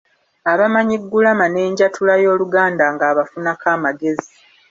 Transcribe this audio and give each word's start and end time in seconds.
Abamanyi 0.51 0.95
ggulama 1.03 1.45
n'enjatula 1.49 2.15
y'Oluganda 2.23 2.85
ng’abafunako 2.93 3.65
amagezi. 3.75 4.29